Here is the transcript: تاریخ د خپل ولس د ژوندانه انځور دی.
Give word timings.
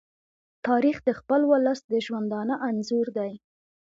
تاریخ 0.67 0.97
د 1.07 1.09
خپل 1.19 1.41
ولس 1.51 1.79
د 1.91 1.93
ژوندانه 2.05 2.55
انځور 2.67 3.07
دی. 3.17 3.31